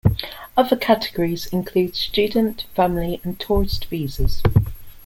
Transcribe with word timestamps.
Other 0.57 0.77
categories 0.77 1.45
include 1.53 1.95
student, 1.95 2.63
family 2.73 3.21
and 3.23 3.39
tourist 3.39 3.85
visas. 3.85 4.41